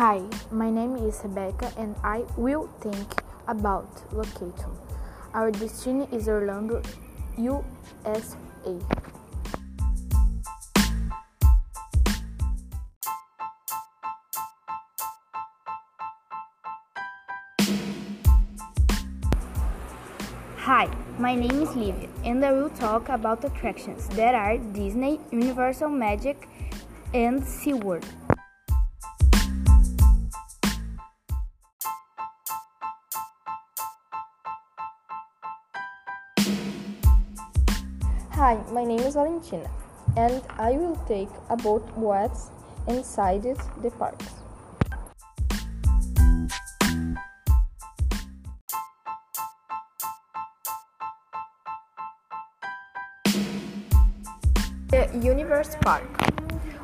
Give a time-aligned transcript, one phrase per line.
[0.00, 4.72] Hi, my name is Rebecca and I will think about location.
[5.34, 6.80] Our destination is Orlando,
[7.36, 8.38] USA.
[20.56, 20.88] Hi,
[21.18, 26.48] my name is Livia and I will talk about attractions that are Disney, Universal Magic,
[27.12, 28.06] and SeaWorld.
[38.40, 39.68] Hi, my name is Valentina
[40.16, 42.48] and I will take about what's
[42.88, 44.32] inside the parks.
[54.88, 56.08] The Universe Park,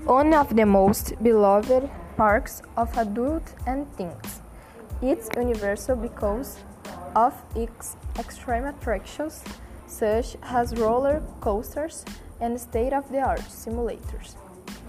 [0.04, 4.43] one of the most beloved parks of adults and teens.
[5.01, 6.59] It's universal because
[7.15, 9.43] of its extreme attractions
[9.87, 12.04] such as roller coasters
[12.40, 14.34] and state of the art simulators,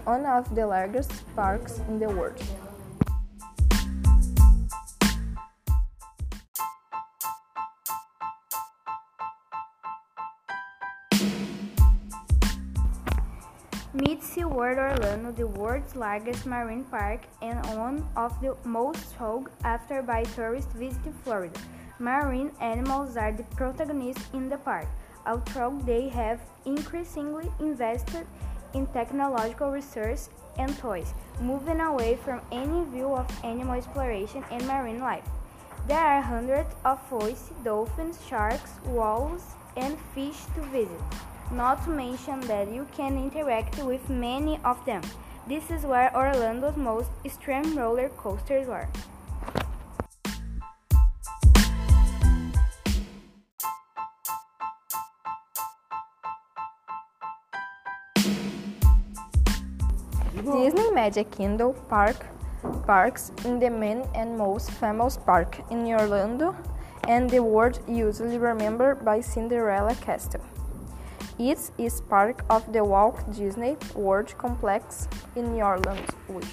[0.04, 2.42] one of the largest parks in the world.
[13.94, 20.02] Meet SeaWorld Orlando, the world's largest marine park and one of the most sought after
[20.02, 21.58] by tourists visiting Florida.
[22.00, 24.86] Marine animals are the protagonists in the park,
[25.26, 28.24] although they have increasingly invested
[28.72, 30.20] in technological research
[30.58, 35.28] and toys, moving away from any view of animal exploration and marine life.
[35.88, 39.42] There are hundreds of fossils, dolphins, sharks, whales,
[39.76, 41.02] and fish to visit,
[41.50, 45.02] not to mention that you can interact with many of them.
[45.48, 48.88] This is where Orlando's most extreme roller coasters are.
[60.44, 62.24] Disney Magic Kingdom Park
[62.86, 66.54] parks in the main and most famous park in Orlando
[67.08, 70.40] and the world usually remembered by Cinderella Castle.
[71.38, 76.46] It is part of the Walt Disney World Complex in Orlando, which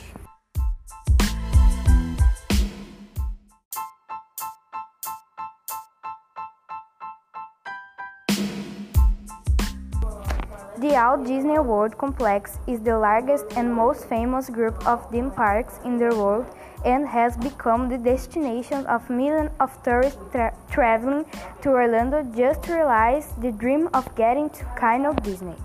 [10.85, 15.79] The Walt Disney World Complex is the largest and most famous group of theme parks
[15.83, 16.45] in the world
[16.85, 21.25] and has become the destination of millions of tourists tra- traveling
[21.63, 25.55] to Orlando just to realize the dream of getting to kind of Disney.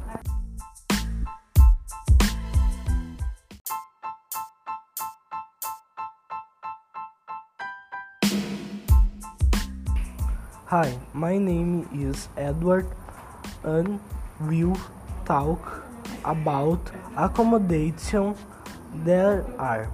[10.72, 12.86] Hi, my name is Edward
[13.62, 14.00] and
[14.40, 14.80] will
[15.30, 15.84] talk
[16.24, 18.34] about accommodation
[19.04, 19.88] there are.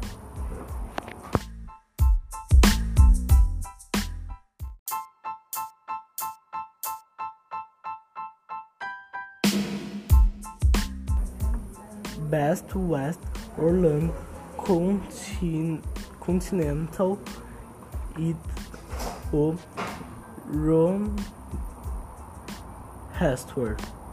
[12.30, 13.20] Best West
[13.58, 14.14] Orlando
[14.56, 15.82] Contin-
[16.18, 17.18] Continental
[18.16, 18.36] it
[19.34, 19.54] o
[20.46, 21.14] Ron
[23.12, 24.05] Hestworth